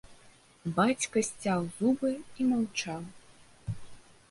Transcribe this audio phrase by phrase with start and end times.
[0.79, 3.01] Бацька сцяў зубы і маўчаў.